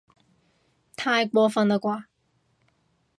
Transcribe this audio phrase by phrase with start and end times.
[0.95, 2.05] 太過分喇啩